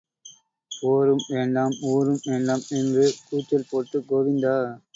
போரும் 0.71 1.25
வேண்டாம், 1.27 1.75
ஊரும் 1.89 2.23
வேண்டாம் 2.25 2.65
என்று 2.79 3.05
கூச்சல் 3.27 3.69
போட்டு 3.69 3.99
கோவிந்தா! 4.09 4.57